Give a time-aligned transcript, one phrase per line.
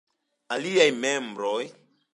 [0.55, 1.63] Aliaj membroj.